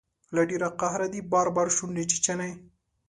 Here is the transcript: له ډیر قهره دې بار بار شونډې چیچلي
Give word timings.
له 0.35 0.41
ډیر 0.49 0.61
قهره 0.79 1.07
دې 1.13 1.21
بار 1.31 1.47
بار 1.55 1.67
شونډې 1.75 2.03
چیچلي 2.11 2.51